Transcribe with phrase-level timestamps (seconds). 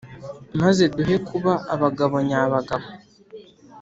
[0.59, 2.87] Mana duhe kuba abagabo nyabagabo